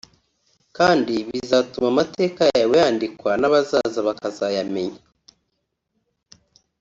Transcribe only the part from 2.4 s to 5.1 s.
yawe yandikwa n’abazaza bakazayamenya